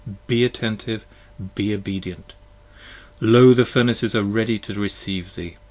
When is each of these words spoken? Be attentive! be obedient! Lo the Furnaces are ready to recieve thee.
Be 0.25 0.43
attentive! 0.43 1.05
be 1.53 1.75
obedient! 1.75 2.33
Lo 3.19 3.53
the 3.53 3.65
Furnaces 3.65 4.15
are 4.15 4.23
ready 4.23 4.57
to 4.57 4.73
recieve 4.73 5.35
thee. 5.35 5.57